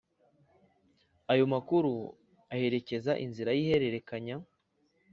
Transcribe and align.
Ayo 1.31 1.45
makuru 1.53 1.91
aherekeza 2.53 3.11
inzira 3.25 3.49
y’ihererekanya 3.57 4.35